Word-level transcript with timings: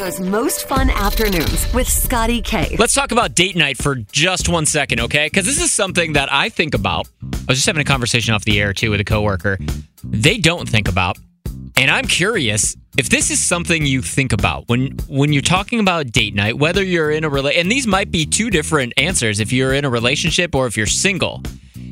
Chicago's 0.00 0.18
most 0.30 0.66
fun 0.66 0.88
afternoons 0.88 1.70
with 1.74 1.86
Scotty 1.86 2.40
K. 2.40 2.74
Let's 2.78 2.94
talk 2.94 3.12
about 3.12 3.34
date 3.34 3.54
night 3.54 3.76
for 3.76 3.96
just 3.96 4.48
one 4.48 4.64
second, 4.64 4.98
okay? 5.00 5.26
Because 5.26 5.44
this 5.44 5.60
is 5.60 5.70
something 5.70 6.14
that 6.14 6.32
I 6.32 6.48
think 6.48 6.74
about. 6.74 7.06
I 7.22 7.26
was 7.48 7.58
just 7.58 7.66
having 7.66 7.82
a 7.82 7.84
conversation 7.84 8.32
off 8.32 8.42
the 8.46 8.58
air 8.58 8.72
too 8.72 8.90
with 8.90 9.00
a 9.00 9.04
coworker. 9.04 9.58
They 10.02 10.38
don't 10.38 10.66
think 10.66 10.88
about, 10.88 11.18
and 11.76 11.90
I'm 11.90 12.06
curious 12.06 12.74
if 12.96 13.10
this 13.10 13.30
is 13.30 13.44
something 13.44 13.84
you 13.84 14.00
think 14.00 14.32
about 14.32 14.66
when 14.70 14.96
when 15.06 15.34
you're 15.34 15.42
talking 15.42 15.80
about 15.80 16.10
date 16.10 16.34
night. 16.34 16.56
Whether 16.56 16.82
you're 16.82 17.10
in 17.10 17.24
a 17.24 17.30
rela- 17.30 17.60
and 17.60 17.70
these 17.70 17.86
might 17.86 18.10
be 18.10 18.24
two 18.24 18.48
different 18.48 18.94
answers 18.96 19.38
if 19.38 19.52
you're 19.52 19.74
in 19.74 19.84
a 19.84 19.90
relationship 19.90 20.54
or 20.54 20.66
if 20.66 20.78
you're 20.78 20.86
single. 20.86 21.42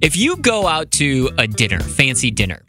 If 0.00 0.16
you 0.16 0.38
go 0.38 0.66
out 0.66 0.90
to 0.92 1.28
a 1.36 1.46
dinner, 1.46 1.80
fancy 1.80 2.30
dinner, 2.30 2.62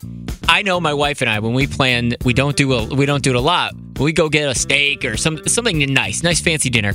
I 0.49 0.63
know 0.63 0.81
my 0.81 0.93
wife 0.93 1.21
and 1.21 1.29
I 1.29 1.39
when 1.39 1.53
we 1.53 1.67
plan, 1.67 2.15
we 2.25 2.33
don't 2.33 2.57
do 2.57 2.73
a, 2.73 2.93
we 2.93 3.05
don't 3.05 3.23
do 3.23 3.29
it 3.29 3.37
a 3.37 3.39
lot. 3.39 3.73
We 4.01 4.13
go 4.13 4.29
get 4.29 4.49
a 4.49 4.55
steak 4.55 5.05
or 5.05 5.15
some 5.15 5.47
something 5.47 5.77
nice, 5.93 6.23
nice 6.23 6.41
fancy 6.41 6.71
dinner. 6.71 6.93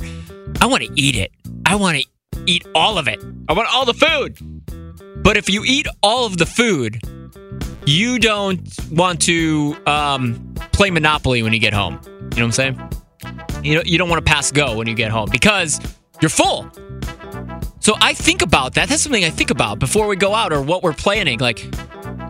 I 0.59 0.65
want 0.65 0.83
to 0.83 0.91
eat 0.95 1.15
it. 1.15 1.31
I 1.65 1.75
want 1.75 1.99
to 1.99 2.05
eat 2.45 2.65
all 2.75 2.97
of 2.97 3.07
it. 3.07 3.23
I 3.47 3.53
want 3.53 3.69
all 3.73 3.85
the 3.85 3.93
food. 3.93 4.37
But 5.23 5.37
if 5.37 5.49
you 5.49 5.63
eat 5.65 5.87
all 6.03 6.25
of 6.25 6.37
the 6.37 6.45
food, 6.45 6.99
you 7.85 8.19
don't 8.19 8.61
want 8.91 9.21
to 9.21 9.77
um, 9.85 10.53
play 10.73 10.91
Monopoly 10.91 11.43
when 11.43 11.53
you 11.53 11.59
get 11.59 11.73
home. 11.73 11.99
You 12.03 12.09
know 12.09 12.27
what 12.29 12.39
I'm 12.39 12.51
saying? 12.51 12.91
You 13.63 13.75
know, 13.75 13.83
you 13.85 13.97
don't 13.97 14.09
want 14.09 14.25
to 14.25 14.29
pass 14.29 14.51
go 14.51 14.75
when 14.75 14.87
you 14.87 14.93
get 14.93 15.09
home 15.09 15.29
because 15.31 15.79
you're 16.21 16.29
full. 16.29 16.69
So 17.79 17.95
I 18.01 18.13
think 18.13 18.41
about 18.41 18.73
that. 18.73 18.89
That's 18.89 19.01
something 19.01 19.23
I 19.23 19.29
think 19.29 19.49
about 19.49 19.79
before 19.79 20.07
we 20.07 20.17
go 20.17 20.33
out 20.33 20.51
or 20.51 20.61
what 20.61 20.83
we're 20.83 20.91
planning. 20.91 21.39
Like, 21.39 21.65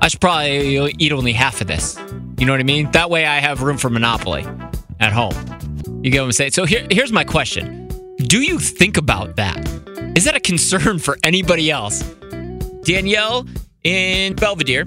I 0.03 0.07
should 0.07 0.21
probably 0.21 0.93
eat 0.99 1.11
only 1.11 1.33
half 1.33 1.61
of 1.61 1.67
this. 1.67 1.99
You 2.37 2.45
know 2.45 2.53
what 2.53 2.59
I 2.59 2.63
mean? 2.63 2.91
That 2.91 3.09
way 3.09 3.25
I 3.25 3.39
have 3.39 3.63
room 3.63 3.77
for 3.77 3.89
Monopoly 3.89 4.45
at 4.99 5.13
home. 5.13 5.33
You 6.03 6.11
get 6.11 6.21
what 6.21 6.25
I'm 6.25 6.31
saying? 6.31 6.51
So 6.51 6.65
here, 6.65 6.85
here's 6.89 7.11
my 7.11 7.23
question 7.23 7.87
Do 8.17 8.41
you 8.41 8.59
think 8.59 8.97
about 8.97 9.35
that? 9.35 9.57
Is 10.15 10.25
that 10.25 10.35
a 10.35 10.39
concern 10.39 10.99
for 11.07 11.17
anybody 11.23 11.71
else? 11.71 12.01
Danielle 12.83 13.45
in 13.83 14.35
Belvidere. 14.35 14.85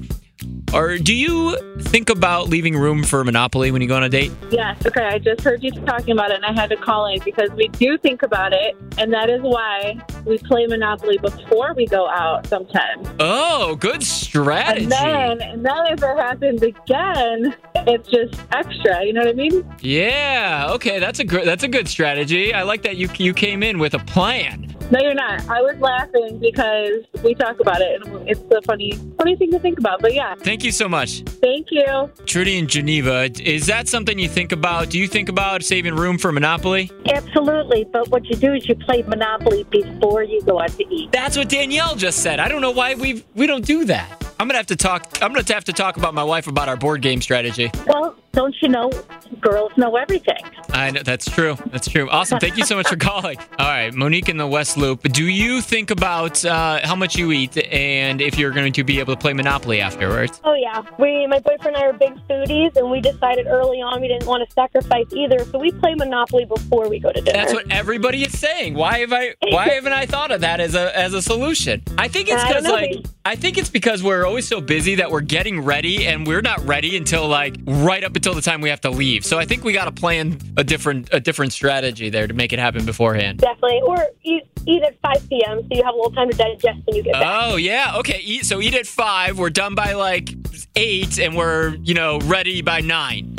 Or 0.72 0.98
do 0.98 1.14
you 1.14 1.56
think 1.80 2.10
about 2.10 2.48
leaving 2.48 2.76
room 2.76 3.02
for 3.02 3.24
Monopoly 3.24 3.72
when 3.72 3.82
you 3.82 3.88
go 3.88 3.96
on 3.96 4.04
a 4.04 4.08
date? 4.08 4.30
Yes, 4.50 4.84
okay. 4.86 5.04
I 5.04 5.18
just 5.18 5.40
heard 5.40 5.64
you 5.64 5.72
talking 5.72 6.12
about 6.12 6.30
it 6.30 6.36
and 6.36 6.44
I 6.44 6.52
had 6.52 6.70
to 6.70 6.76
call 6.76 7.06
in 7.06 7.20
because 7.24 7.50
we 7.52 7.68
do 7.68 7.98
think 7.98 8.22
about 8.22 8.52
it. 8.52 8.76
And 8.96 9.12
that 9.12 9.28
is 9.28 9.40
why 9.42 9.98
we 10.24 10.38
play 10.38 10.66
Monopoly 10.66 11.18
before 11.18 11.74
we 11.74 11.86
go 11.86 12.08
out 12.08 12.46
sometimes. 12.46 13.08
Oh, 13.18 13.74
good 13.76 14.04
strategy. 14.04 14.84
And 14.84 14.92
then, 14.92 15.42
and 15.42 15.66
then 15.66 15.86
if 15.86 16.02
it 16.02 16.16
happens 16.16 16.62
again, 16.62 17.56
it's 17.74 18.08
just 18.08 18.40
extra. 18.52 19.04
You 19.04 19.12
know 19.12 19.22
what 19.22 19.30
I 19.30 19.32
mean? 19.32 19.74
Yeah. 19.80 20.68
Okay, 20.70 21.00
that's 21.00 21.18
a 21.18 21.24
good 21.24 21.46
that's 21.46 21.64
a 21.64 21.68
good 21.68 21.88
strategy. 21.88 22.54
I 22.54 22.62
like 22.62 22.82
that 22.82 22.96
you 22.96 23.08
you 23.16 23.34
came 23.34 23.62
in 23.62 23.78
with 23.78 23.94
a 23.94 23.98
plan. 23.98 24.69
No, 24.90 24.98
you're 25.00 25.14
not. 25.14 25.48
I 25.48 25.62
was 25.62 25.76
laughing 25.78 26.38
because 26.38 27.04
we 27.22 27.34
talk 27.34 27.60
about 27.60 27.80
it 27.80 28.02
and 28.04 28.28
it's 28.28 28.40
a 28.50 28.60
funny, 28.62 28.92
funny 29.16 29.36
thing 29.36 29.50
to 29.52 29.58
think 29.60 29.78
about. 29.78 30.00
But 30.00 30.14
yeah, 30.14 30.34
Thank 30.36 30.64
you 30.64 30.72
so 30.72 30.88
much. 30.88 31.22
thank 31.40 31.68
you. 31.70 32.10
Trudy 32.26 32.58
in 32.58 32.66
Geneva, 32.66 33.30
is 33.40 33.66
that 33.66 33.88
something 33.88 34.18
you 34.18 34.28
think 34.28 34.50
about? 34.52 34.90
Do 34.90 34.98
you 34.98 35.06
think 35.06 35.28
about 35.28 35.62
saving 35.62 35.94
room 35.94 36.18
for 36.18 36.32
Monopoly? 36.32 36.90
Absolutely, 37.08 37.84
but 37.92 38.08
what 38.08 38.24
you 38.26 38.34
do 38.36 38.52
is 38.54 38.68
you 38.68 38.74
play 38.74 39.02
Monopoly 39.02 39.64
before 39.70 40.24
you 40.24 40.42
go 40.42 40.60
out 40.60 40.70
to 40.70 40.84
eat. 40.94 41.12
That's 41.12 41.36
what 41.36 41.48
Danielle 41.48 41.94
just 41.94 42.20
said. 42.22 42.40
I 42.40 42.48
don't 42.48 42.60
know 42.60 42.70
why 42.72 42.94
we 42.94 43.24
we 43.34 43.46
don't 43.46 43.64
do 43.64 43.84
that. 43.84 44.16
I'm 44.40 44.48
gonna 44.48 44.56
have 44.58 44.66
to 44.68 44.76
talk. 44.76 45.06
I'm 45.22 45.32
gonna 45.32 45.44
have 45.52 45.64
to 45.64 45.72
talk 45.72 45.98
about 45.98 46.14
my 46.14 46.24
wife 46.24 46.46
about 46.46 46.68
our 46.68 46.76
board 46.76 47.02
game 47.02 47.20
strategy. 47.20 47.70
Well, 47.86 48.16
don't 48.32 48.54
you 48.62 48.68
know, 48.68 48.90
girls 49.40 49.72
know 49.76 49.96
everything. 49.96 50.38
I 50.70 50.90
know 50.90 51.02
that's 51.02 51.28
true. 51.28 51.56
That's 51.66 51.88
true. 51.88 52.08
Awesome. 52.08 52.38
Thank 52.38 52.56
you 52.56 52.64
so 52.64 52.76
much 52.76 52.88
for 52.88 52.96
calling. 53.10 53.38
All 53.58 53.66
right, 53.66 53.92
Monique 53.92 54.28
in 54.28 54.36
the 54.36 54.46
West 54.46 54.76
Loop. 54.76 55.02
Do 55.02 55.24
you 55.24 55.60
think 55.60 55.90
about 55.90 56.44
uh, 56.44 56.80
how 56.84 56.94
much 56.94 57.16
you 57.16 57.32
eat 57.32 57.56
and 57.72 58.20
if 58.20 58.38
you're 58.38 58.52
going 58.52 58.72
to 58.72 58.84
be 58.84 59.00
able 59.00 59.14
to 59.14 59.20
play 59.20 59.32
Monopoly 59.32 59.80
afterwards? 59.80 60.40
Oh 60.44 60.54
yeah, 60.54 60.82
we 60.98 61.26
my 61.26 61.38
boyfriend 61.40 61.70
and 61.70 61.76
I 61.76 61.86
are 61.86 61.92
big 61.92 62.14
foodies, 62.28 62.76
and 62.76 62.90
we 62.90 63.00
decided 63.00 63.46
early 63.46 63.78
on 63.78 64.00
we 64.00 64.08
didn't 64.08 64.26
want 64.26 64.46
to 64.46 64.52
sacrifice 64.52 65.06
either, 65.12 65.38
so 65.44 65.58
we 65.58 65.70
play 65.72 65.94
Monopoly 65.94 66.44
before 66.44 66.88
we 66.88 66.98
go 66.98 67.12
to 67.12 67.20
dinner. 67.20 67.36
That's 67.36 67.52
what 67.52 67.70
everybody 67.70 68.22
is 68.22 68.38
saying. 68.38 68.74
Why 68.74 68.98
have 68.98 69.12
I? 69.12 69.34
Why 69.48 69.68
haven't 69.74 69.92
I 69.92 70.06
thought 70.06 70.30
of 70.30 70.40
that 70.42 70.60
as 70.60 70.74
a 70.74 70.96
as 70.96 71.14
a 71.14 71.22
solution? 71.22 71.82
I 71.98 72.08
think 72.08 72.28
it's 72.28 72.42
because 72.44 72.64
like. 72.64 73.04
I 73.22 73.36
think 73.36 73.58
it's 73.58 73.68
because 73.68 74.02
we're 74.02 74.24
always 74.24 74.48
so 74.48 74.62
busy 74.62 74.94
that 74.96 75.10
we're 75.10 75.20
getting 75.20 75.60
ready 75.60 76.06
and 76.06 76.26
we're 76.26 76.40
not 76.40 76.66
ready 76.66 76.96
until 76.96 77.28
like 77.28 77.54
right 77.66 78.02
up 78.02 78.14
until 78.20 78.34
the 78.34 78.42
time 78.42 78.60
we 78.60 78.68
have 78.68 78.82
to 78.82 78.90
leave. 78.90 79.24
So 79.24 79.38
I 79.38 79.46
think 79.46 79.64
we 79.64 79.72
got 79.72 79.86
to 79.86 79.92
plan 79.92 80.36
a 80.58 80.62
different 80.62 81.08
a 81.10 81.20
different 81.20 81.54
strategy 81.54 82.10
there 82.10 82.26
to 82.26 82.34
make 82.34 82.52
it 82.52 82.58
happen 82.58 82.84
beforehand. 82.84 83.38
Definitely, 83.38 83.80
or 83.80 84.08
eat, 84.22 84.42
eat 84.66 84.82
at 84.82 85.00
5 85.00 85.28
p.m. 85.30 85.62
so 85.62 85.68
you 85.70 85.82
have 85.82 85.94
a 85.94 85.96
little 85.96 86.12
time 86.12 86.30
to 86.30 86.36
digest 86.36 86.80
when 86.84 86.96
you 86.96 87.02
get 87.02 87.14
back. 87.14 87.22
Oh 87.24 87.56
yeah, 87.56 87.94
okay. 87.96 88.20
Eat 88.22 88.44
so 88.44 88.60
eat 88.60 88.74
at 88.74 88.86
five. 88.86 89.38
We're 89.38 89.48
done 89.48 89.74
by 89.74 89.94
like 89.94 90.34
eight, 90.76 91.18
and 91.18 91.34
we're 91.34 91.76
you 91.76 91.94
know 91.94 92.18
ready 92.20 92.60
by 92.60 92.82
nine. 92.82 93.36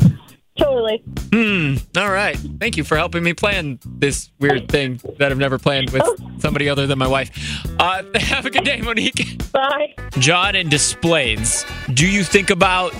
Totally. 0.57 1.03
Hmm. 1.31 1.75
All 1.95 2.11
right. 2.11 2.37
Thank 2.59 2.75
you 2.75 2.83
for 2.83 2.97
helping 2.97 3.23
me 3.23 3.33
plan 3.33 3.79
this 3.85 4.31
weird 4.39 4.67
thing 4.67 4.99
that 5.19 5.31
I've 5.31 5.37
never 5.37 5.57
planned 5.59 5.91
with 5.91 6.03
somebody 6.39 6.67
other 6.69 6.87
than 6.87 6.97
my 6.97 7.07
wife. 7.07 7.31
Uh, 7.79 8.03
have 8.15 8.45
a 8.45 8.49
good 8.49 8.65
day, 8.65 8.81
Monique. 8.81 9.41
Bye. 9.51 9.93
John 10.17 10.55
in 10.55 10.69
Des 10.69 10.95
Plaines. 11.01 11.65
Do 11.93 12.07
you 12.07 12.23
think 12.23 12.49
about 12.49 12.93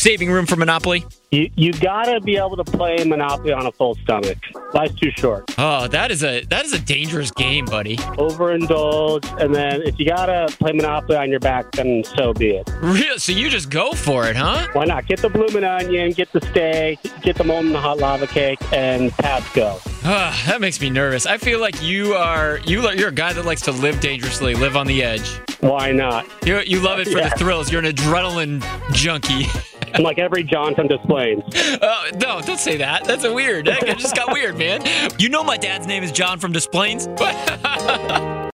saving 0.00 0.30
room 0.30 0.46
for 0.46 0.56
Monopoly? 0.56 1.04
You 1.30 1.48
you 1.54 1.72
gotta 1.72 2.20
be 2.20 2.36
able 2.36 2.56
to 2.56 2.64
play 2.64 3.04
Monopoly 3.04 3.52
on 3.52 3.66
a 3.66 3.70
full 3.72 3.94
stomach. 3.96 4.38
Life's 4.74 4.94
too 4.94 5.10
short. 5.16 5.44
Oh, 5.58 5.86
that 5.88 6.10
is 6.10 6.24
a 6.24 6.42
that 6.46 6.64
is 6.64 6.72
a 6.72 6.78
dangerous 6.80 7.30
game, 7.30 7.66
buddy. 7.66 7.96
Overindulge, 7.96 9.40
and 9.40 9.54
then 9.54 9.82
if 9.82 9.98
you 9.98 10.06
gotta 10.06 10.46
play 10.58 10.72
Monopoly 10.72 11.16
on 11.16 11.30
your 11.30 11.38
back, 11.38 11.70
then 11.72 12.02
so 12.02 12.32
be 12.32 12.50
it. 12.56 12.68
Real. 12.82 13.18
So 13.18 13.30
you 13.32 13.48
just 13.48 13.70
go 13.70 13.92
for 13.92 14.26
it, 14.28 14.34
huh? 14.34 14.66
Why 14.72 14.86
not? 14.86 15.06
Get 15.06 15.20
the 15.20 15.28
bloomin' 15.28 15.62
onion, 15.62 16.10
get 16.12 16.32
the 16.32 16.40
steak, 16.50 16.98
get 17.22 17.36
the 17.36 17.44
molten 17.44 17.74
hot 17.74 17.98
lava 17.98 18.26
cake, 18.26 18.58
and 18.72 19.12
pass 19.12 19.48
go. 19.54 19.78
Ah, 20.04 20.42
that 20.46 20.60
makes 20.60 20.80
me 20.80 20.90
nervous. 20.90 21.26
I 21.26 21.38
feel 21.38 21.60
like 21.60 21.80
you 21.82 22.14
are 22.14 22.58
you 22.64 22.90
you're 22.92 23.10
a 23.10 23.12
guy 23.12 23.32
that 23.34 23.44
likes 23.44 23.62
to 23.62 23.72
live 23.72 24.00
dangerously, 24.00 24.54
live 24.54 24.76
on 24.76 24.86
the 24.88 25.02
edge. 25.02 25.28
Why 25.60 25.92
not? 25.92 26.26
You 26.44 26.60
you 26.66 26.80
love 26.80 26.98
it 26.98 27.06
for 27.08 27.18
Yeah. 27.18 27.28
the 27.28 27.36
thrills. 27.36 27.70
You're 27.70 27.84
an 27.84 27.92
adrenaline 27.92 28.64
junkie. 28.92 29.46
I'm 29.94 30.02
like 30.02 30.18
every 30.18 30.44
John 30.44 30.74
from 30.74 30.88
Des 30.88 30.98
Plaines. 30.98 31.42
Oh, 31.54 31.78
uh, 31.82 32.10
no, 32.16 32.40
don't 32.40 32.58
say 32.58 32.76
that. 32.78 33.04
That's 33.04 33.24
a 33.24 33.32
weird. 33.32 33.66
That 33.66 33.98
just 33.98 34.14
got 34.14 34.32
weird, 34.32 34.56
man. 34.56 34.82
You 35.18 35.28
know 35.28 35.42
my 35.42 35.56
dad's 35.56 35.86
name 35.86 36.02
is 36.02 36.12
John 36.12 36.38
from 36.38 36.52
Des 36.52 36.66
Plaines. 36.70 37.06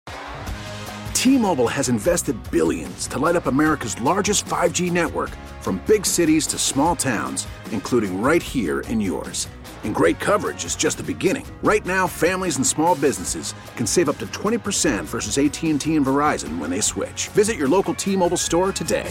T-Mobile 1.14 1.66
has 1.66 1.88
invested 1.88 2.36
billions 2.50 3.08
to 3.08 3.18
light 3.18 3.34
up 3.34 3.46
America's 3.46 4.00
largest 4.00 4.44
5G 4.46 4.92
network 4.92 5.30
from 5.60 5.82
big 5.86 6.06
cities 6.06 6.46
to 6.46 6.58
small 6.58 6.94
towns, 6.94 7.48
including 7.72 8.22
right 8.22 8.42
here 8.42 8.80
in 8.82 9.00
yours. 9.00 9.48
And 9.82 9.94
great 9.94 10.20
coverage 10.20 10.64
is 10.64 10.76
just 10.76 10.98
the 10.98 11.02
beginning. 11.02 11.46
Right 11.62 11.84
now, 11.84 12.06
families 12.06 12.56
and 12.56 12.66
small 12.66 12.94
businesses 12.94 13.54
can 13.76 13.86
save 13.86 14.08
up 14.08 14.18
to 14.18 14.26
20% 14.26 15.04
versus 15.04 15.38
AT&T 15.38 15.96
and 15.96 16.06
Verizon 16.06 16.58
when 16.58 16.70
they 16.70 16.80
switch. 16.80 17.28
Visit 17.28 17.56
your 17.56 17.68
local 17.68 17.94
T-Mobile 17.94 18.36
store 18.36 18.70
today. 18.72 19.10